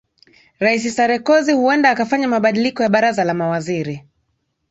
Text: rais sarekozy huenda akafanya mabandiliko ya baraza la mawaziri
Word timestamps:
rais 0.59 0.95
sarekozy 0.95 1.53
huenda 1.53 1.89
akafanya 1.89 2.27
mabandiliko 2.27 2.83
ya 2.83 2.89
baraza 2.89 3.23
la 3.23 3.33
mawaziri 3.33 4.03